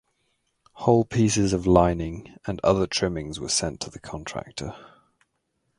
[0.73, 4.75] Whole pieces of lining and other trimmings were sent to the contractor.